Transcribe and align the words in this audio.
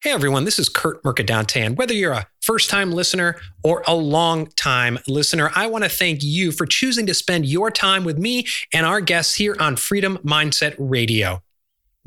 Hey 0.00 0.12
everyone, 0.12 0.44
this 0.44 0.60
is 0.60 0.68
Kurt 0.68 1.02
Mercadante, 1.02 1.60
and 1.60 1.76
whether 1.76 1.92
you're 1.92 2.12
a 2.12 2.28
first 2.40 2.70
time 2.70 2.92
listener 2.92 3.34
or 3.64 3.82
a 3.84 3.96
long 3.96 4.46
time 4.54 5.00
listener, 5.08 5.50
I 5.56 5.66
want 5.66 5.82
to 5.82 5.90
thank 5.90 6.22
you 6.22 6.52
for 6.52 6.66
choosing 6.66 7.04
to 7.06 7.14
spend 7.14 7.46
your 7.46 7.68
time 7.68 8.04
with 8.04 8.16
me 8.16 8.46
and 8.72 8.86
our 8.86 9.00
guests 9.00 9.34
here 9.34 9.56
on 9.58 9.74
Freedom 9.74 10.18
Mindset 10.18 10.76
Radio. 10.78 11.42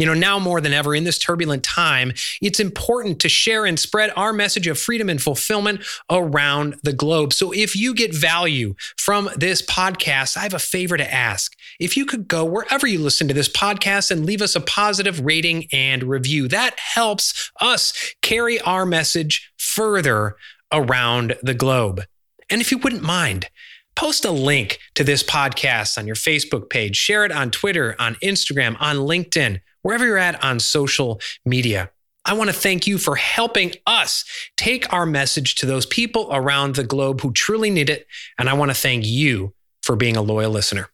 You 0.02 0.08
know, 0.08 0.16
now 0.16 0.40
more 0.40 0.60
than 0.62 0.74
ever 0.74 0.96
in 0.96 1.04
this 1.04 1.20
turbulent 1.20 1.62
time, 1.62 2.14
it's 2.42 2.60
important 2.60 3.20
to 3.20 3.30
share 3.30 3.68
and 3.68 3.80
spread 3.80 4.12
our 4.16 4.34
message 4.34 4.66
of 4.66 4.80
freedom 4.80 5.10
and 5.10 5.22
fulfillment 5.22 5.86
around 6.10 6.80
the 6.82 6.92
globe. 6.92 7.34
So 7.34 7.52
if 7.52 7.76
you 7.76 7.94
get 7.94 8.12
value 8.12 8.74
from 8.98 9.30
this 9.36 9.62
podcast, 9.62 10.38
I 10.38 10.40
have 10.40 10.56
a 10.56 10.60
favor 10.60 10.98
to 10.98 11.14
ask. 11.14 11.56
If 11.80 11.96
you 11.96 12.08
could 12.08 12.28
go 12.28 12.44
wherever 12.44 12.88
you 12.88 12.98
listen 12.98 13.28
to 13.28 13.36
this 13.36 13.48
podcast 13.48 14.10
and 14.10 14.26
leave 14.26 14.42
us 14.42 14.56
a 14.56 14.60
positive 14.60 15.24
rating 15.24 15.68
and 15.72 16.02
review, 16.02 16.48
that 16.48 16.80
helps 16.80 17.52
us 17.62 17.94
carry 18.24 18.60
our 18.62 18.88
message 18.88 19.52
further 19.60 20.36
around 20.74 21.36
the 21.44 21.54
globe. 21.54 22.06
And 22.50 22.60
if 22.60 22.72
you 22.72 22.80
wouldn't 22.80 23.04
mind, 23.04 23.50
post 23.96 24.26
a 24.26 24.32
link 24.32 24.80
to 24.96 25.04
this 25.04 25.22
podcast 25.22 26.00
on 26.00 26.08
your 26.08 26.16
Facebook 26.16 26.72
page, 26.72 26.96
share 26.96 27.24
it 27.24 27.32
on 27.32 27.52
Twitter, 27.52 27.96
on 28.00 28.16
Instagram, 28.16 28.76
on 28.80 28.96
LinkedIn 28.96 29.60
wherever 29.82 30.06
you're 30.06 30.18
at 30.18 30.44
on 30.44 30.60
social 30.60 31.20
media. 31.46 31.92
I 32.24 32.34
want 32.34 32.50
to 32.50 32.56
thank 32.56 32.86
you 32.86 32.98
for 32.98 33.16
helping 33.16 33.74
us 33.88 34.24
take 34.56 34.92
our 34.94 35.06
message 35.06 35.56
to 35.56 35.66
those 35.66 35.88
people 35.88 36.30
around 36.32 36.76
the 36.76 36.84
globe 36.84 37.22
who 37.22 37.32
truly 37.34 37.72
need 37.72 37.90
it. 37.90 38.06
And 38.38 38.48
I 38.48 38.54
want 38.54 38.70
to 38.70 38.76
thank 38.76 39.06
you 39.06 39.54
for 39.82 39.96
being 39.96 40.16
a 40.16 40.22
loyal 40.22 40.52
listener. 40.52 40.90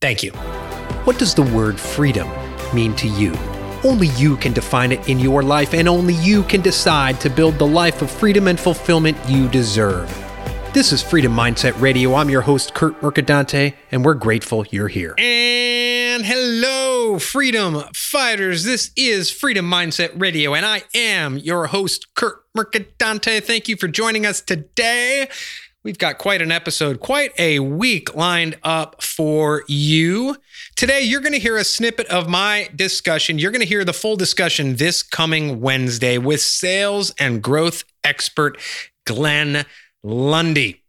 Thank 0.00 0.24
you. 0.24 0.32
What 1.04 1.18
does 1.18 1.34
the 1.34 1.42
word 1.42 1.78
freedom 1.78 2.28
mean 2.74 2.94
to 2.96 3.08
you? 3.08 3.32
Only 3.84 4.08
you 4.08 4.36
can 4.36 4.52
define 4.52 4.92
it 4.92 5.08
in 5.08 5.18
your 5.18 5.42
life, 5.42 5.74
and 5.74 5.88
only 5.88 6.14
you 6.14 6.44
can 6.44 6.60
decide 6.60 7.20
to 7.20 7.30
build 7.30 7.58
the 7.58 7.66
life 7.66 8.00
of 8.02 8.10
freedom 8.10 8.46
and 8.46 8.58
fulfillment 8.58 9.16
you 9.28 9.48
deserve. 9.48 10.08
This 10.72 10.92
is 10.92 11.02
Freedom 11.02 11.34
Mindset 11.34 11.78
Radio. 11.80 12.14
I'm 12.14 12.30
your 12.30 12.42
host, 12.42 12.74
Kurt 12.74 13.00
Mercadante, 13.02 13.74
and 13.90 14.04
we're 14.04 14.14
grateful 14.14 14.64
you're 14.70 14.88
here. 14.88 15.14
And 15.18 16.24
hello, 16.24 16.91
freedom 17.02 17.82
fighters. 17.94 18.62
This 18.62 18.92
is 18.96 19.30
Freedom 19.30 19.68
Mindset 19.68 20.12
Radio, 20.14 20.54
and 20.54 20.64
I 20.64 20.84
am 20.94 21.36
your 21.36 21.66
host, 21.66 22.14
Kurt 22.14 22.44
Mercadante. 22.56 23.42
Thank 23.42 23.68
you 23.68 23.76
for 23.76 23.88
joining 23.88 24.24
us 24.24 24.40
today. 24.40 25.28
We've 25.82 25.98
got 25.98 26.18
quite 26.18 26.40
an 26.40 26.52
episode, 26.52 27.00
quite 27.00 27.32
a 27.40 27.58
week 27.58 28.14
lined 28.14 28.56
up 28.62 29.02
for 29.02 29.64
you. 29.66 30.36
Today, 30.76 31.02
you're 31.02 31.20
going 31.20 31.32
to 31.32 31.40
hear 31.40 31.56
a 31.56 31.64
snippet 31.64 32.06
of 32.06 32.28
my 32.28 32.68
discussion. 32.76 33.38
You're 33.38 33.50
going 33.50 33.62
to 33.62 33.66
hear 33.66 33.84
the 33.84 33.92
full 33.92 34.14
discussion 34.14 34.76
this 34.76 35.02
coming 35.02 35.60
Wednesday 35.60 36.18
with 36.18 36.40
sales 36.40 37.12
and 37.18 37.42
growth 37.42 37.82
expert 38.04 38.58
Glenn 39.06 39.64
Lundy. 40.04 40.81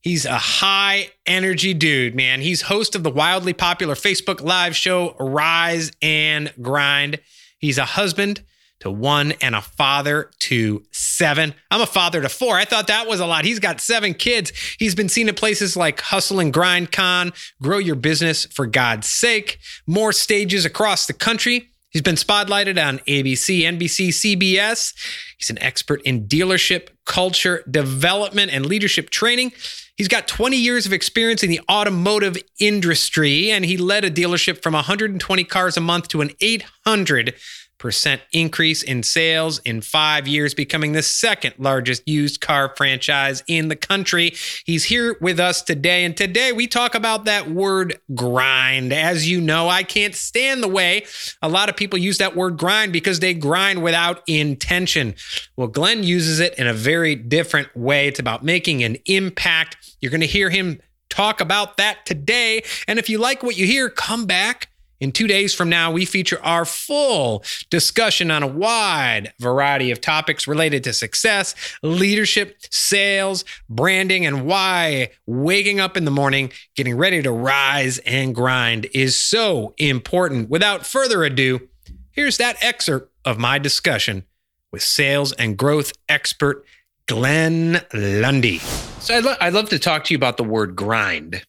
He's 0.00 0.24
a 0.24 0.38
high 0.38 1.10
energy 1.26 1.74
dude, 1.74 2.14
man. 2.14 2.40
He's 2.40 2.62
host 2.62 2.94
of 2.94 3.02
the 3.02 3.10
wildly 3.10 3.52
popular 3.52 3.94
Facebook 3.94 4.40
live 4.40 4.74
show 4.74 5.14
Rise 5.18 5.92
and 6.00 6.52
Grind. 6.60 7.20
He's 7.58 7.76
a 7.76 7.84
husband 7.84 8.42
to 8.80 8.90
one 8.90 9.32
and 9.42 9.54
a 9.54 9.60
father 9.60 10.30
to 10.38 10.82
seven. 10.90 11.54
I'm 11.70 11.82
a 11.82 11.86
father 11.86 12.22
to 12.22 12.30
four. 12.30 12.56
I 12.56 12.64
thought 12.64 12.86
that 12.86 13.06
was 13.06 13.20
a 13.20 13.26
lot. 13.26 13.44
He's 13.44 13.58
got 13.58 13.80
seven 13.80 14.14
kids. 14.14 14.52
He's 14.78 14.94
been 14.94 15.10
seen 15.10 15.28
at 15.28 15.36
places 15.36 15.76
like 15.76 16.00
Hustle 16.00 16.40
and 16.40 16.52
Grind 16.52 16.90
Con, 16.90 17.34
Grow 17.60 17.76
Your 17.76 17.94
Business 17.94 18.46
for 18.46 18.66
God's 18.66 19.06
Sake, 19.06 19.58
more 19.86 20.12
stages 20.12 20.64
across 20.64 21.06
the 21.06 21.12
country. 21.12 21.68
He's 21.90 22.02
been 22.02 22.14
spotlighted 22.14 22.82
on 22.82 23.00
ABC, 23.00 23.62
NBC, 23.62 24.08
CBS. 24.08 24.94
He's 25.36 25.50
an 25.50 25.60
expert 25.60 26.00
in 26.02 26.26
dealership, 26.26 26.88
culture, 27.04 27.64
development, 27.68 28.52
and 28.52 28.64
leadership 28.64 29.10
training. 29.10 29.52
He's 30.00 30.08
got 30.08 30.26
20 30.26 30.56
years 30.56 30.86
of 30.86 30.94
experience 30.94 31.42
in 31.42 31.50
the 31.50 31.60
automotive 31.70 32.38
industry, 32.58 33.50
and 33.50 33.66
he 33.66 33.76
led 33.76 34.02
a 34.02 34.10
dealership 34.10 34.62
from 34.62 34.72
120 34.72 35.44
cars 35.44 35.76
a 35.76 35.80
month 35.82 36.08
to 36.08 36.22
an 36.22 36.30
800 36.40 37.34
percent 37.80 38.20
increase 38.32 38.82
in 38.82 39.02
sales 39.02 39.58
in 39.60 39.80
five 39.80 40.28
years, 40.28 40.54
becoming 40.54 40.92
the 40.92 41.02
second 41.02 41.54
largest 41.58 42.06
used 42.06 42.40
car 42.40 42.72
franchise 42.76 43.42
in 43.48 43.68
the 43.68 43.74
country. 43.74 44.34
He's 44.64 44.84
here 44.84 45.16
with 45.20 45.40
us 45.40 45.62
today, 45.62 46.04
and 46.04 46.16
today 46.16 46.52
we 46.52 46.68
talk 46.68 46.94
about 46.94 47.24
that 47.24 47.50
word 47.50 47.98
grind. 48.14 48.92
As 48.92 49.28
you 49.28 49.40
know, 49.40 49.68
I 49.68 49.82
can't 49.82 50.14
stand 50.14 50.62
the 50.62 50.68
way 50.68 51.06
a 51.42 51.48
lot 51.48 51.68
of 51.68 51.76
people 51.76 51.98
use 51.98 52.18
that 52.18 52.36
word 52.36 52.58
grind 52.58 52.92
because 52.92 53.18
they 53.18 53.34
grind 53.34 53.82
without 53.82 54.22
intention. 54.28 55.14
Well, 55.56 55.68
Glenn 55.68 56.04
uses 56.04 56.38
it 56.38 56.56
in 56.58 56.66
a 56.66 56.74
very 56.74 57.14
different 57.14 57.74
way. 57.74 58.06
It's 58.06 58.20
about 58.20 58.44
making 58.44 58.84
an 58.84 58.98
impact. 59.06 59.78
You're 60.00 60.10
going 60.10 60.20
to 60.20 60.26
hear 60.26 60.50
him 60.50 60.80
talk 61.08 61.40
about 61.40 61.76
that 61.76 62.06
today. 62.06 62.62
And 62.86 62.98
if 62.98 63.10
you 63.10 63.18
like 63.18 63.42
what 63.42 63.56
you 63.56 63.66
hear, 63.66 63.90
come 63.90 64.26
back 64.26 64.68
in 65.00 65.12
two 65.12 65.26
days 65.26 65.54
from 65.54 65.70
now, 65.70 65.90
we 65.90 66.04
feature 66.04 66.38
our 66.42 66.66
full 66.66 67.42
discussion 67.70 68.30
on 68.30 68.42
a 68.42 68.46
wide 68.46 69.32
variety 69.40 69.90
of 69.90 70.00
topics 70.00 70.46
related 70.46 70.84
to 70.84 70.92
success, 70.92 71.54
leadership, 71.82 72.58
sales, 72.70 73.44
branding, 73.68 74.26
and 74.26 74.44
why 74.44 75.10
waking 75.26 75.80
up 75.80 75.96
in 75.96 76.04
the 76.04 76.10
morning, 76.10 76.52
getting 76.76 76.96
ready 76.96 77.22
to 77.22 77.32
rise 77.32 77.98
and 78.00 78.34
grind 78.34 78.86
is 78.92 79.16
so 79.16 79.74
important. 79.78 80.50
Without 80.50 80.86
further 80.86 81.24
ado, 81.24 81.68
here's 82.10 82.36
that 82.36 82.62
excerpt 82.62 83.10
of 83.24 83.38
my 83.38 83.58
discussion 83.58 84.24
with 84.70 84.82
sales 84.82 85.32
and 85.32 85.56
growth 85.56 85.92
expert 86.10 86.64
Glenn 87.10 87.80
Lundy. 87.92 88.58
So 89.00 89.16
I'd, 89.16 89.24
lo- 89.24 89.34
I'd 89.40 89.52
love 89.52 89.68
to 89.70 89.80
talk 89.80 90.04
to 90.04 90.14
you 90.14 90.16
about 90.16 90.36
the 90.36 90.44
word 90.44 90.76
grind. 90.76 91.42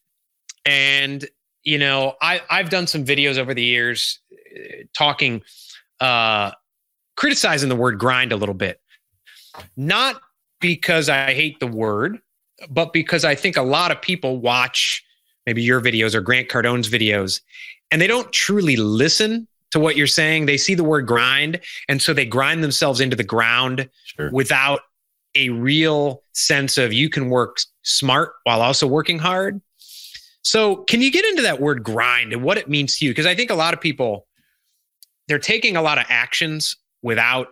And 0.66 1.23
you 1.63 1.77
know, 1.77 2.16
I 2.19 2.41
I've 2.49 2.72
done 2.72 2.88
some 2.88 3.05
videos 3.05 3.38
over 3.38 3.53
the 3.53 3.61
years 3.61 4.19
uh, 4.33 4.85
talking, 4.97 5.44
uh, 5.99 6.53
criticizing 7.16 7.69
the 7.69 7.75
word 7.75 7.99
grind 7.99 8.31
a 8.31 8.38
little 8.38 8.55
bit, 8.55 8.81
not 9.77 10.19
because 10.61 11.09
I 11.09 11.31
hate 11.35 11.59
the 11.59 11.67
word, 11.67 12.17
but 12.67 12.91
because 12.91 13.23
I 13.23 13.35
think 13.35 13.55
a 13.55 13.61
lot 13.61 13.91
of 13.91 14.01
people 14.01 14.39
watch 14.39 15.05
maybe 15.45 15.61
your 15.61 15.79
videos 15.79 16.16
or 16.16 16.22
Grant 16.22 16.49
Cardone's 16.49 16.89
videos, 16.89 17.39
and 17.91 18.01
they 18.01 18.07
don't 18.07 18.31
truly 18.33 18.78
listen 18.78 19.47
to 19.69 19.79
what 19.79 19.95
you're 19.95 20.07
saying. 20.07 20.47
They 20.47 20.57
see 20.57 20.73
the 20.73 20.83
word 20.83 21.05
grind, 21.05 21.59
and 21.88 22.01
so 22.01 22.16
they 22.16 22.25
grind 22.25 22.63
themselves 22.63 22.99
into 22.99 23.16
the 23.16 23.23
ground 23.23 23.88
sure. 24.05 24.31
without 24.31 24.81
a 25.35 25.49
real 25.49 26.23
sense 26.33 26.77
of 26.77 26.93
you 26.93 27.09
can 27.09 27.29
work 27.29 27.57
smart 27.83 28.33
while 28.43 28.61
also 28.61 28.85
working 28.87 29.19
hard 29.19 29.61
so, 30.43 30.77
can 30.77 31.01
you 31.01 31.11
get 31.11 31.25
into 31.25 31.43
that 31.43 31.61
word 31.61 31.83
grind 31.83 32.33
and 32.33 32.43
what 32.43 32.57
it 32.57 32.67
means 32.67 32.97
to 32.97 33.05
you? 33.05 33.11
Because 33.11 33.25
I 33.25 33.35
think 33.35 33.51
a 33.51 33.55
lot 33.55 33.73
of 33.73 33.81
people 33.81 34.27
they're 35.27 35.39
taking 35.39 35.77
a 35.77 35.81
lot 35.81 35.97
of 35.97 36.05
actions 36.09 36.75
without 37.01 37.49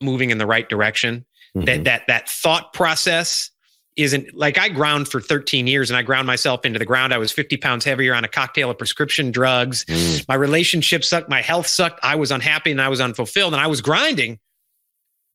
moving 0.00 0.30
in 0.30 0.38
the 0.38 0.46
right 0.46 0.68
direction. 0.68 1.26
Mm-hmm. 1.56 1.64
That 1.64 1.84
that 1.84 2.02
that 2.06 2.28
thought 2.28 2.72
process 2.72 3.50
isn't 3.96 4.34
like 4.34 4.56
I 4.56 4.68
ground 4.68 5.08
for 5.08 5.20
13 5.20 5.66
years 5.66 5.90
and 5.90 5.96
I 5.96 6.02
ground 6.02 6.26
myself 6.26 6.64
into 6.64 6.78
the 6.78 6.86
ground. 6.86 7.12
I 7.12 7.18
was 7.18 7.32
50 7.32 7.56
pounds 7.56 7.84
heavier 7.84 8.14
on 8.14 8.24
a 8.24 8.28
cocktail 8.28 8.70
of 8.70 8.78
prescription 8.78 9.32
drugs. 9.32 9.84
Mm. 9.86 10.28
My 10.28 10.36
relationship 10.36 11.04
sucked. 11.04 11.28
My 11.28 11.42
health 11.42 11.66
sucked. 11.66 11.98
I 12.04 12.14
was 12.14 12.30
unhappy 12.30 12.70
and 12.70 12.80
I 12.80 12.88
was 12.88 13.00
unfulfilled 13.00 13.52
and 13.52 13.60
I 13.60 13.66
was 13.66 13.80
grinding. 13.80 14.38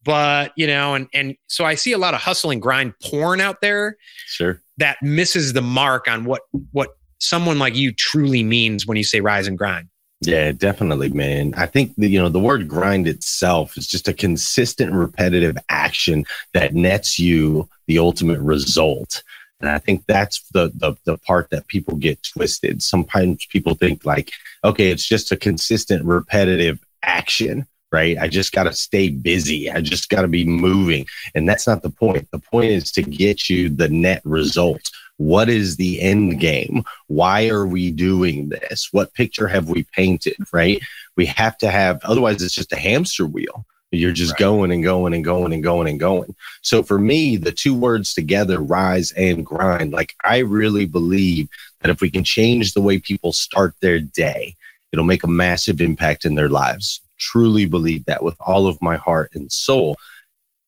But, 0.06 0.54
you 0.56 0.68
know, 0.68 0.94
and, 0.94 1.08
and 1.14 1.36
so 1.48 1.66
I 1.66 1.76
see 1.76 1.92
a 1.92 1.98
lot 1.98 2.14
of 2.14 2.22
hustle 2.22 2.52
and 2.52 2.62
grind 2.62 2.94
porn 3.02 3.42
out 3.42 3.60
there. 3.60 3.98
Sure 4.28 4.62
that 4.78 4.98
misses 5.02 5.54
the 5.54 5.62
mark 5.62 6.08
on 6.08 6.26
what 6.26 6.42
what 6.72 6.90
someone 7.20 7.60
like 7.60 7.76
you 7.76 7.92
truly 7.92 8.44
means 8.44 8.86
when 8.86 8.98
you 8.98 9.04
say 9.04 9.22
rise 9.22 9.48
and 9.48 9.58
grind. 9.58 9.88
Yeah, 10.22 10.52
definitely, 10.52 11.10
man. 11.10 11.54
I 11.56 11.66
think 11.66 11.94
the, 11.98 12.08
you 12.08 12.20
know 12.20 12.30
the 12.30 12.40
word 12.40 12.68
grind 12.68 13.08
itself 13.08 13.78
is 13.78 13.88
just 13.88 14.08
a 14.08 14.14
consistent, 14.14 14.94
repetitive 14.94 15.58
action 15.70 16.25
that 16.54 16.74
nets 16.74 17.19
you 17.19 17.69
the 17.88 18.00
ultimate 18.00 18.40
result. 18.40 19.24
And 19.62 19.69
I 19.69 19.80
think 19.80 20.04
that's 20.08 20.42
the, 20.51 20.72
the 20.75 20.96
the 21.06 21.18
part 21.19 21.50
that 21.51 21.68
people 21.68 21.96
get 21.96 22.22
twisted. 22.24 22.81
Sometimes 22.81 23.46
people 23.48 23.75
think 23.75 24.06
like, 24.06 24.31
okay, 24.63 24.90
it's 24.90 25.08
just 25.08 25.31
a 25.31 25.38
consistent, 25.38 26.04
repetitive 26.06 26.80
action 27.04 27.68
right? 27.95 28.18
I 28.19 28.27
just 28.27 28.51
got 28.51 28.65
to 28.65 28.74
stay 28.74 29.07
busy. 29.07 29.71
I 29.71 29.80
just 29.80 30.09
got 30.09 30.24
to 30.24 30.27
be 30.27 30.44
moving. 30.44 31.06
And 31.33 31.47
that's 31.47 31.65
not 31.65 31.81
the 31.81 31.89
point. 31.89 32.30
The 32.30 32.39
point 32.39 32.71
is 32.71 32.92
to 32.92 33.01
get 33.01 33.50
you 33.50 33.69
the 33.69 33.88
net 33.88 34.21
result. 34.25 34.81
What 35.15 35.47
is 35.47 35.77
the 35.77 36.01
end 36.01 36.42
game? 36.42 36.83
Why 37.07 37.47
are 37.47 37.65
we 37.65 37.92
doing 37.92 38.50
this? 38.50 38.89
What 38.92 39.13
picture 39.13 39.47
have 39.47 39.69
we 39.69 39.83
painted, 39.94 40.36
right? 40.51 40.81
We 41.15 41.25
have 41.27 41.57
to 41.59 41.71
have, 41.71 42.01
otherwise, 42.03 42.42
it's 42.44 42.53
just 42.53 42.74
a 42.74 42.77
hamster 42.77 43.25
wheel. 43.25 43.65
You're 43.92 44.12
just 44.12 44.33
right. 44.33 44.39
going 44.39 44.71
and 44.74 44.83
going 44.83 45.13
and 45.13 45.24
going 45.24 45.53
and 45.53 45.63
going 45.63 45.88
and 45.88 45.98
going. 45.98 46.36
So 46.63 46.83
for 46.83 47.00
me, 47.00 47.38
the 47.38 47.53
two 47.53 47.74
words 47.74 48.13
together, 48.13 48.59
rise 48.59 49.13
and 49.13 49.45
grind, 49.45 49.94
like 49.94 50.15
I 50.25 50.39
really 50.39 50.86
believe 50.86 51.48
that 51.80 51.91
if 51.91 52.01
we 52.01 52.12
can 52.12 52.25
change 52.25 52.74
the 52.74 52.81
way 52.81 53.00
people 53.00 53.31
start 53.31 53.74
their 53.80 54.01
day, 54.01 54.57
it'll 54.91 55.06
make 55.06 55.24
a 55.24 55.27
massive 55.45 55.80
impact 55.80 56.25
in 56.25 56.36
their 56.36 56.50
lives 56.50 57.00
truly 57.17 57.65
believe 57.65 58.06
that 58.06 58.23
with 58.23 58.35
all 58.39 58.67
of 58.67 58.81
my 58.81 58.95
heart 58.97 59.31
and 59.33 59.51
soul 59.51 59.97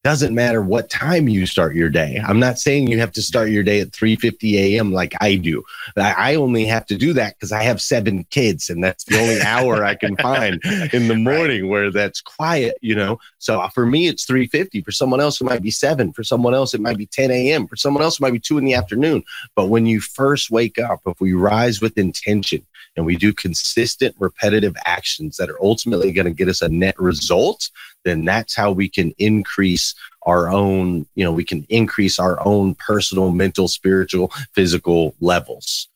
doesn't 0.08 0.34
matter 0.34 0.62
what 0.62 0.90
time 0.90 1.28
you 1.28 1.46
start 1.46 1.76
your 1.76 1.90
day. 1.90 2.22
I'm 2.26 2.40
not 2.40 2.60
saying 2.60 2.88
you 2.88 2.98
have 3.00 3.12
to 3.12 3.22
start 3.22 3.50
your 3.50 3.64
day 3.64 3.82
at 3.82 3.92
3:50 3.92 4.54
a.m. 4.54 4.94
like 4.94 5.14
I 5.20 5.36
do. 5.36 5.64
I 5.98 6.36
only 6.36 6.64
have 6.64 6.86
to 6.86 6.96
do 6.96 7.12
that 7.12 7.36
because 7.36 7.52
I 7.52 7.64
have 7.64 7.82
seven 7.82 8.24
kids, 8.30 8.70
and 8.70 8.82
that's 8.82 9.04
the 9.04 9.20
only 9.20 9.42
hour 9.42 9.84
I 9.84 9.96
can 9.96 10.16
find 10.16 10.64
in 10.94 11.10
the 11.10 11.16
morning 11.30 11.64
right. 11.64 11.70
where 11.70 11.92
that's 11.92 12.22
quiet. 12.22 12.78
You 12.82 12.96
know, 12.96 13.20
so 13.40 13.60
uh, 13.60 13.68
for 13.68 13.86
me 13.86 14.08
it's 14.08 14.26
3:50. 14.26 14.86
For 14.86 14.94
someone 14.94 15.20
else 15.20 15.42
it 15.42 15.44
might 15.44 15.62
be 15.62 15.72
seven. 15.72 16.14
For 16.14 16.24
someone 16.24 16.54
else 16.54 16.74
it 16.74 16.80
might 16.80 16.98
be 16.98 17.08
10 17.08 17.30
a.m. 17.30 17.68
For 17.68 17.76
someone 17.76 18.02
else 18.02 18.18
it 18.18 18.22
might 18.22 18.32
be 18.32 18.40
two 18.40 18.58
in 18.58 18.64
the 18.64 18.76
afternoon. 18.76 19.24
But 19.58 19.66
when 19.66 19.86
you 19.86 20.00
first 20.00 20.50
wake 20.50 20.80
up, 20.80 21.02
if 21.06 21.20
we 21.20 21.34
rise 21.34 21.82
with 21.82 21.98
intention 21.98 22.66
and 22.98 23.06
we 23.06 23.16
do 23.16 23.32
consistent, 23.32 24.16
repetitive 24.20 24.76
actions 24.86 25.38
that 25.38 25.50
are 25.50 25.64
ultimately 25.64 26.12
going 26.12 26.26
to 26.26 26.34
get 26.34 26.50
us 26.50 26.62
a 26.62 26.68
net 26.68 27.00
result, 27.00 27.70
then 28.04 28.26
that's 28.26 28.56
how 28.56 28.72
we 28.72 28.90
can 28.90 29.14
increase 29.18 29.94
our 30.24 30.50
own, 30.50 31.06
you 31.16 31.24
know, 31.24 31.32
we 31.32 31.46
can 31.46 31.66
increase 31.70 32.20
our 32.20 32.46
own 32.46 32.76
personal, 32.76 33.32
mental, 33.32 33.68
spiritual, 33.68 34.32
physical 34.54 35.16
levels. 35.22 35.88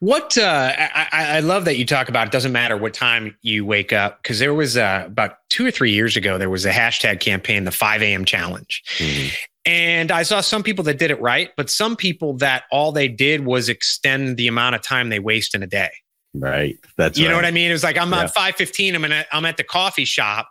What 0.00 0.38
uh, 0.38 0.72
I, 0.76 1.08
I, 1.12 1.40
love 1.40 1.66
that 1.66 1.76
you 1.76 1.84
talk 1.84 2.08
about. 2.08 2.26
It 2.28 2.32
doesn't 2.32 2.52
matter 2.52 2.76
what 2.76 2.94
time 2.94 3.36
you 3.42 3.66
wake 3.66 3.92
up 3.92 4.22
because 4.22 4.38
there 4.38 4.54
was 4.54 4.76
uh, 4.76 5.04
about 5.06 5.38
two 5.50 5.66
or 5.66 5.70
three 5.70 5.92
years 5.92 6.16
ago 6.16 6.38
there 6.38 6.50
was 6.50 6.64
a 6.64 6.70
hashtag 6.70 7.20
campaign, 7.20 7.64
the 7.64 7.70
5 7.70 8.02
a.m. 8.02 8.24
challenge, 8.24 8.82
mm-hmm. 8.96 9.34
And 9.66 10.10
I 10.10 10.22
saw 10.22 10.40
some 10.40 10.62
people 10.62 10.84
that 10.84 10.98
did 10.98 11.10
it 11.10 11.20
right, 11.20 11.50
but 11.56 11.70
some 11.70 11.96
people 11.96 12.34
that 12.38 12.64
all 12.70 12.92
they 12.92 13.08
did 13.08 13.44
was 13.44 13.68
extend 13.68 14.36
the 14.36 14.48
amount 14.48 14.74
of 14.74 14.82
time 14.82 15.08
they 15.08 15.18
waste 15.18 15.54
in 15.54 15.62
a 15.62 15.66
day. 15.66 15.90
Right. 16.34 16.76
That's 16.96 17.18
you 17.18 17.26
right. 17.26 17.30
know 17.30 17.36
what 17.36 17.44
I 17.44 17.50
mean. 17.50 17.70
It 17.70 17.74
was 17.74 17.84
like 17.84 17.96
I'm 17.96 18.10
yeah. 18.10 18.24
at 18.24 18.34
5:15. 18.34 18.94
I'm 18.94 19.04
at 19.04 19.26
I'm 19.32 19.44
at 19.44 19.56
the 19.56 19.64
coffee 19.64 20.04
shop, 20.04 20.48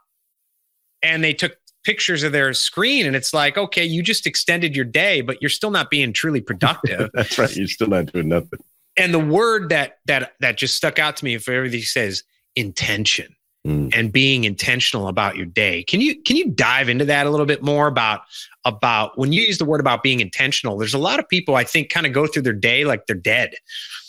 and 1.01 1.23
they 1.23 1.33
took 1.33 1.57
pictures 1.83 2.23
of 2.23 2.31
their 2.31 2.53
screen 2.53 3.05
and 3.05 3.13
it's 3.13 3.33
like 3.33 3.57
okay 3.57 3.83
you 3.83 4.01
just 4.01 4.25
extended 4.25 4.73
your 4.73 4.85
day 4.85 5.19
but 5.19 5.41
you're 5.41 5.49
still 5.49 5.71
not 5.71 5.89
being 5.89 6.13
truly 6.13 6.39
productive 6.39 7.09
that's 7.13 7.37
right 7.37 7.55
you're 7.55 7.67
still 7.67 7.87
not 7.87 8.05
doing 8.05 8.29
nothing 8.29 8.59
and 8.95 9.13
the 9.13 9.19
word 9.19 9.69
that 9.69 9.97
that 10.05 10.33
that 10.39 10.57
just 10.57 10.75
stuck 10.75 10.97
out 10.97 11.17
to 11.17 11.25
me 11.25 11.37
for 11.37 11.51
everything 11.51 11.81
says 11.81 12.23
intention 12.55 13.35
mm. 13.65 13.93
and 13.95 14.11
being 14.11 14.43
intentional 14.43 15.07
about 15.07 15.35
your 15.35 15.45
day 15.45 15.83
can 15.83 16.01
you 16.01 16.21
can 16.23 16.35
you 16.35 16.49
dive 16.51 16.89
into 16.89 17.05
that 17.05 17.27
a 17.27 17.29
little 17.29 17.45
bit 17.45 17.63
more 17.63 17.87
about 17.87 18.21
about 18.65 19.17
when 19.17 19.31
you 19.31 19.41
use 19.41 19.57
the 19.57 19.65
word 19.65 19.79
about 19.79 20.03
being 20.03 20.19
intentional 20.19 20.77
there's 20.77 20.93
a 20.93 20.99
lot 20.99 21.19
of 21.19 21.27
people 21.27 21.55
i 21.55 21.63
think 21.63 21.89
kind 21.89 22.05
of 22.05 22.13
go 22.13 22.27
through 22.27 22.41
their 22.41 22.53
day 22.53 22.85
like 22.85 23.05
they're 23.07 23.15
dead 23.15 23.53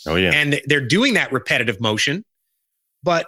oh 0.07 0.15
yeah 0.15 0.31
and 0.33 0.61
they're 0.65 0.85
doing 0.85 1.13
that 1.13 1.31
repetitive 1.31 1.79
motion 1.79 2.23
but 3.03 3.27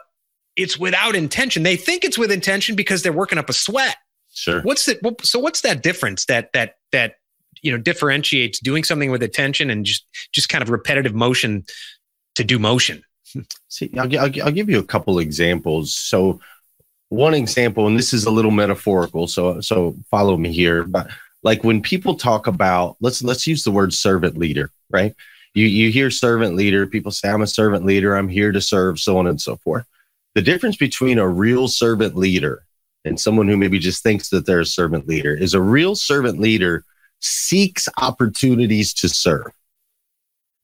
it's 0.57 0.77
without 0.77 1.15
intention. 1.15 1.63
They 1.63 1.77
think 1.77 2.03
it's 2.03 2.17
with 2.17 2.31
intention 2.31 2.75
because 2.75 3.03
they're 3.03 3.13
working 3.13 3.37
up 3.37 3.47
a 3.47 3.53
sweat. 3.53 3.95
Sure. 4.33 4.61
What's 4.63 4.85
the 4.85 5.15
so 5.23 5.39
what's 5.39 5.61
that 5.61 5.81
difference 5.81 6.25
that 6.25 6.51
that 6.53 6.75
that 6.91 7.15
you 7.61 7.71
know 7.71 7.77
differentiates 7.77 8.59
doing 8.59 8.83
something 8.83 9.11
with 9.11 9.23
attention 9.23 9.69
and 9.69 9.85
just 9.85 10.05
just 10.33 10.49
kind 10.49 10.61
of 10.61 10.69
repetitive 10.69 11.13
motion 11.13 11.63
to 12.35 12.43
do 12.43 12.59
motion? 12.59 13.03
See, 13.69 13.91
I'll, 13.97 14.19
I'll, 14.19 14.43
I'll 14.43 14.51
give 14.51 14.69
you 14.69 14.79
a 14.79 14.83
couple 14.83 15.19
examples. 15.19 15.93
So 15.93 16.39
one 17.09 17.33
example, 17.33 17.87
and 17.87 17.97
this 17.97 18.13
is 18.13 18.25
a 18.25 18.31
little 18.31 18.51
metaphorical, 18.51 19.27
so 19.27 19.61
so 19.61 19.95
follow 20.09 20.37
me 20.37 20.51
here. 20.51 20.83
But 20.83 21.09
like 21.43 21.63
when 21.63 21.81
people 21.81 22.15
talk 22.15 22.47
about 22.47 22.97
let's 22.99 23.23
let's 23.23 23.47
use 23.47 23.63
the 23.63 23.71
word 23.71 23.93
servant 23.93 24.37
leader, 24.37 24.71
right? 24.89 25.15
You 25.53 25.65
you 25.65 25.91
hear 25.91 26.11
servant 26.11 26.55
leader, 26.55 26.85
people 26.85 27.11
say 27.11 27.29
I'm 27.29 27.41
a 27.41 27.47
servant 27.47 27.85
leader, 27.85 28.15
I'm 28.15 28.29
here 28.29 28.51
to 28.51 28.61
serve, 28.61 28.99
so 28.99 29.17
on 29.17 29.27
and 29.27 29.39
so 29.39 29.55
forth. 29.57 29.85
The 30.35 30.41
difference 30.41 30.77
between 30.77 31.17
a 31.17 31.27
real 31.27 31.67
servant 31.67 32.15
leader 32.15 32.63
and 33.05 33.19
someone 33.19 33.47
who 33.47 33.57
maybe 33.57 33.79
just 33.79 34.03
thinks 34.03 34.29
that 34.29 34.45
they're 34.45 34.59
a 34.59 34.65
servant 34.65 35.07
leader 35.07 35.33
is 35.33 35.53
a 35.53 35.61
real 35.61 35.95
servant 35.95 36.39
leader 36.39 36.83
seeks 37.21 37.89
opportunities 37.97 38.93
to 38.95 39.09
serve. 39.09 39.51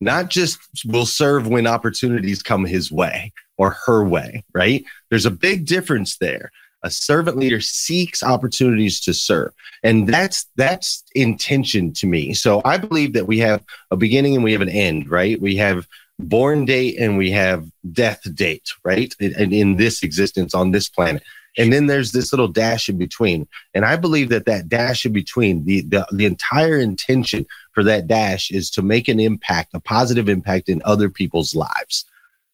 Not 0.04 0.30
just 0.30 0.60
will 0.86 1.06
serve 1.06 1.48
when 1.48 1.68
opportunities 1.68 2.44
come 2.44 2.66
his 2.66 2.92
way 2.92 3.32
or 3.58 3.78
her 3.86 4.04
way, 4.04 4.44
right? 4.54 4.84
There's 5.10 5.26
a 5.26 5.32
big 5.32 5.66
difference 5.66 6.18
there. 6.18 6.52
A 6.84 6.92
servant 6.92 7.38
leader 7.38 7.62
seeks 7.62 8.22
opportunities 8.22 9.00
to 9.02 9.14
serve. 9.14 9.54
And 9.84 10.08
that's 10.08 10.48
that's 10.58 11.04
intention 11.16 11.94
to 11.94 12.08
me. 12.08 12.34
So 12.34 12.62
I 12.66 12.78
believe 12.78 13.14
that 13.14 13.28
we 13.28 13.40
have 13.40 13.64
a 13.90 13.96
beginning 13.96 14.36
and 14.36 14.44
we 14.44 14.52
have 14.52 14.62
an 14.62 14.70
end, 14.70 15.10
right? 15.10 15.40
We 15.42 15.56
have 15.58 15.88
born 16.20 16.66
date 16.66 17.00
and 17.00 17.18
we 17.18 17.32
have 17.32 17.66
death 17.92 18.22
date, 18.36 18.68
right? 18.84 19.14
And 19.20 19.54
in 19.54 19.78
this 19.78 20.04
existence 20.04 20.54
on 20.54 20.72
this 20.72 20.90
planet. 20.90 21.24
And 21.58 21.72
then 21.72 21.88
there's 21.88 22.12
this 22.12 22.34
little 22.34 22.48
dash 22.48 22.90
in 22.90 22.98
between. 22.98 23.48
And 23.74 23.86
I 23.86 23.96
believe 23.96 24.30
that 24.30 24.46
that 24.46 24.70
dash 24.70 25.06
in 25.06 25.14
between, 25.14 25.66
the, 25.66 25.82
the, 25.82 26.08
the 26.12 26.26
entire 26.26 26.78
intention 26.78 27.46
for 27.74 27.84
that 27.84 28.08
dash 28.08 28.52
is 28.52 28.70
to 28.72 28.82
make 28.82 29.08
an 29.08 29.20
impact, 29.20 29.74
a 29.74 29.80
positive 29.80 30.30
impact 30.30 30.70
in 30.70 30.82
other 30.84 31.10
people's 31.10 31.56
lives. 31.56 32.06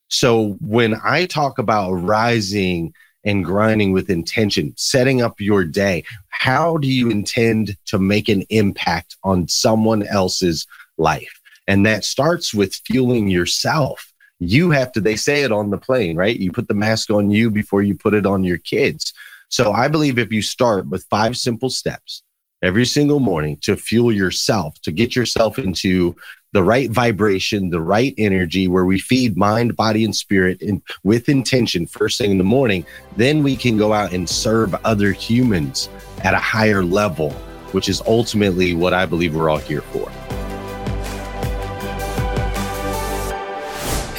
So 0.09 0.57
when 0.59 0.95
I 1.03 1.27
talk 1.27 1.59
about 1.59 1.93
rising 1.93 2.93
and 3.23 3.45
grinding 3.45 3.91
with 3.91 4.09
intention, 4.09 4.73
setting 4.75 5.21
up 5.21 5.39
your 5.39 5.63
day, 5.63 6.03
how 6.29 6.77
do 6.77 6.87
you 6.87 7.09
intend 7.09 7.77
to 7.87 7.99
make 7.99 8.27
an 8.27 8.43
impact 8.49 9.17
on 9.23 9.47
someone 9.47 10.03
else's 10.03 10.65
life? 10.97 11.39
And 11.67 11.85
that 11.85 12.03
starts 12.03 12.53
with 12.53 12.75
fueling 12.85 13.27
yourself. 13.27 14.08
You 14.39 14.71
have 14.71 14.91
to, 14.93 15.01
they 15.01 15.15
say 15.15 15.43
it 15.43 15.51
on 15.51 15.69
the 15.69 15.77
plane, 15.77 16.15
right? 16.15 16.37
You 16.37 16.51
put 16.51 16.67
the 16.67 16.73
mask 16.73 17.09
on 17.09 17.29
you 17.29 17.51
before 17.51 17.81
you 17.81 17.95
put 17.95 18.13
it 18.13 18.25
on 18.25 18.43
your 18.43 18.57
kids. 18.57 19.13
So 19.49 19.71
I 19.71 19.87
believe 19.87 20.17
if 20.17 20.31
you 20.31 20.41
start 20.41 20.87
with 20.87 21.05
five 21.09 21.37
simple 21.37 21.69
steps 21.69 22.23
every 22.61 22.85
single 22.85 23.19
morning 23.19 23.57
to 23.61 23.75
fuel 23.75 24.11
yourself, 24.11 24.79
to 24.81 24.91
get 24.91 25.15
yourself 25.15 25.57
into 25.59 26.15
the 26.51 26.63
right 26.63 26.89
vibration, 26.89 27.69
the 27.69 27.81
right 27.81 28.13
energy 28.17 28.67
where 28.67 28.85
we 28.85 28.99
feed 28.99 29.37
mind, 29.37 29.75
body, 29.75 30.03
and 30.03 30.15
spirit 30.15 30.61
in, 30.61 30.81
with 31.03 31.29
intention 31.29 31.85
first 31.85 32.17
thing 32.17 32.31
in 32.31 32.37
the 32.37 32.43
morning, 32.43 32.85
then 33.17 33.43
we 33.43 33.55
can 33.55 33.77
go 33.77 33.93
out 33.93 34.13
and 34.13 34.27
serve 34.27 34.73
other 34.83 35.11
humans 35.11 35.89
at 36.23 36.33
a 36.33 36.39
higher 36.39 36.83
level, 36.83 37.31
which 37.71 37.87
is 37.87 38.01
ultimately 38.07 38.73
what 38.73 38.93
I 38.93 39.05
believe 39.05 39.35
we're 39.35 39.49
all 39.49 39.57
here 39.57 39.81
for. 39.81 40.11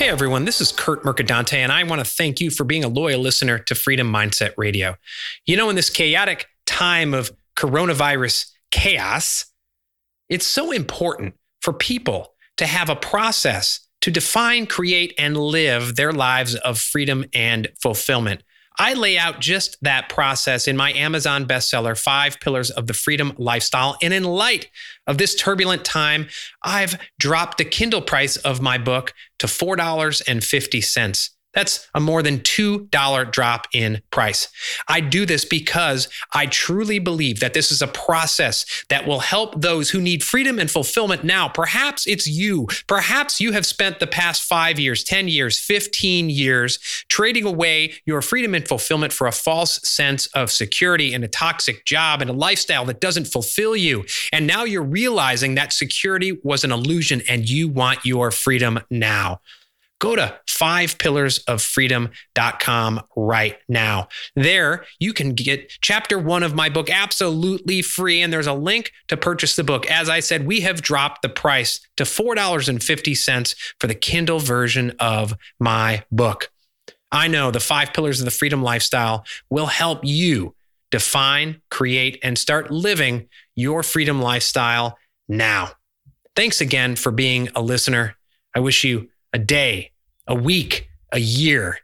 Hey 0.01 0.09
everyone, 0.09 0.47
this 0.47 0.63
is 0.63 0.73
Kurt 0.73 1.05
Mercadante, 1.05 1.59
and 1.59 1.71
I 1.71 1.83
want 1.83 2.03
to 2.03 2.11
thank 2.11 2.41
you 2.41 2.49
for 2.49 2.65
being 2.65 2.85
a 2.85 2.89
loyal 2.89 3.21
listener 3.21 3.59
to 3.59 3.75
Freedom 3.75 4.11
Mindset 4.11 4.55
Radio. 4.57 4.97
You 5.45 5.59
know, 5.59 5.69
in 5.69 5.77
this 5.77 5.91
chaotic 5.91 6.47
time 6.65 7.13
of 7.13 7.31
coronavirus 7.55 8.51
chaos, 8.71 9.45
it's 10.31 10.47
so 10.47 10.73
important 10.73 11.35
for 11.61 11.75
people 11.75 12.33
to 12.57 12.65
have 12.65 12.89
a 12.89 12.97
process 12.97 13.81
to 14.01 14.11
define, 14.11 14.65
create, 14.65 15.13
and 15.19 15.37
live 15.37 15.97
their 15.97 16.13
lives 16.13 16.55
of 16.55 16.79
freedom 16.79 17.27
and 17.35 17.69
fulfillment. 17.83 18.43
I 18.81 18.95
lay 18.95 19.19
out 19.19 19.41
just 19.41 19.77
that 19.83 20.09
process 20.09 20.67
in 20.67 20.75
my 20.75 20.91
Amazon 20.95 21.45
bestseller, 21.45 22.01
Five 22.01 22.41
Pillars 22.41 22.71
of 22.71 22.87
the 22.87 22.95
Freedom 22.95 23.35
Lifestyle. 23.37 23.99
And 24.01 24.15
in 24.15 24.25
light 24.25 24.71
of 25.07 25.19
this 25.19 25.35
turbulent 25.35 25.85
time, 25.85 26.29
I've 26.63 26.99
dropped 27.19 27.59
the 27.59 27.67
Kindle 27.67 28.01
price 28.01 28.39
of 28.39 28.63
my 28.63 28.79
book 28.79 29.13
to 29.39 29.47
$4.50. 29.47 31.31
That's 31.53 31.89
a 31.95 32.01
more 32.01 32.23
than 32.23 32.39
$2 32.41 33.33
drop 33.33 33.67
in 33.73 34.03
price. 34.11 34.49
I 34.87 35.01
do 35.01 35.27
this 35.27 35.45
because 35.45 36.09
I 36.33 36.47
truly 36.47 37.01
believe 37.01 37.41
that 37.41 37.55
this 37.55 37.73
is 37.73 37.83
a 37.83 37.89
process 37.89 38.85
that 38.89 39.07
will 39.07 39.21
help 39.21 39.61
those 39.61 39.91
who 39.91 40.01
need 40.01 40.23
freedom 40.23 40.61
and 40.61 40.71
fulfillment 40.71 41.25
now. 41.25 41.49
Perhaps 41.49 42.07
it's 42.07 42.27
you. 42.27 42.69
Perhaps 42.87 43.41
you 43.41 43.53
have 43.53 43.67
spent 43.67 43.99
the 43.99 44.07
past 44.07 44.43
five 44.43 44.79
years, 44.79 45.03
10 45.03 45.27
years, 45.27 45.59
15 45.59 46.31
years 46.31 46.79
trading 47.09 47.45
away 47.45 47.95
your 48.07 48.23
freedom 48.23 48.55
and 48.55 48.69
fulfillment 48.69 49.13
for 49.13 49.27
a 49.27 49.33
false 49.33 49.81
sense 49.83 50.27
of 50.29 50.53
security 50.53 51.13
and 51.13 51.25
a 51.25 51.29
toxic 51.29 51.85
job 51.85 52.21
and 52.21 52.31
a 52.31 52.35
lifestyle 52.35 52.85
that 52.85 53.01
doesn't 53.01 53.27
fulfill 53.27 53.75
you. 53.75 54.05
And 54.33 54.47
now 54.47 54.63
you're 54.63 54.83
realizing 54.83 55.57
that 55.57 55.73
security 55.73 56.39
was 56.45 56.63
an 56.63 56.71
illusion 56.71 57.23
and 57.29 57.49
you 57.49 57.69
want 57.69 58.05
your 58.05 58.31
freedom 58.31 58.79
now 58.89 59.41
go 60.01 60.17
to 60.17 60.37
fivepillarsoffreedom.com 60.49 63.01
right 63.17 63.57
now. 63.69 64.09
There, 64.35 64.85
you 64.99 65.13
can 65.13 65.35
get 65.35 65.73
chapter 65.81 66.19
one 66.19 66.43
of 66.43 66.53
my 66.55 66.69
book 66.69 66.91
absolutely 66.91 67.83
free, 67.83 68.21
and 68.21 68.33
there's 68.33 68.49
a 68.49 68.55
link 68.55 68.91
to 69.09 69.17
purchase 69.17 69.55
the 69.55 69.63
book. 69.63 69.89
As 69.89 70.09
I 70.09 70.19
said, 70.19 70.45
we 70.47 70.63
have 70.63 70.83
dropped 70.83 71.23
the 71.23 71.29
price 71.29 71.79
to 71.97 72.03
$4.50 72.05 73.55
for 73.79 73.87
the 73.87 73.95
Kindle 73.95 74.41
version 74.41 74.97
of 74.99 75.37
my 75.61 76.03
book. 76.11 76.51
I 77.13 77.29
know 77.29 77.51
the 77.51 77.61
five 77.61 77.93
pillars 77.93 78.21
of 78.21 78.25
the 78.25 78.31
freedom 78.31 78.63
lifestyle 78.63 79.27
will 79.51 79.67
help 79.67 80.01
you 80.05 80.55
define, 80.91 81.61
create, 81.71 82.19
and 82.23 82.39
start 82.39 82.71
living 82.71 83.29
your 83.55 83.83
freedom 83.83 84.23
lifestyle 84.23 84.97
now. 85.29 85.73
Thanks 86.35 86.61
again 86.61 86.97
for 86.97 87.13
being 87.13 87.49
a 87.55 87.63
listener. 87.63 88.17
I 88.55 88.61
wish 88.61 88.85
you 88.85 89.09
a 89.33 89.39
day, 89.39 89.93
a 90.27 90.35
week, 90.35 90.89
a 91.13 91.19
year 91.19 91.79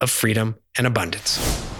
of 0.00 0.10
freedom 0.10 0.56
and 0.76 0.86
abundance. 0.86 1.71